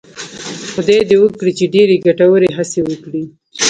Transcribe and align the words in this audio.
خدای 0.73 0.99
دې 1.09 1.17
وکړي 1.19 1.51
چې 1.59 1.65
ډېرې 1.75 1.95
ګټورې 2.05 2.49
هڅې 2.57 2.79
وکړي. 2.89 3.23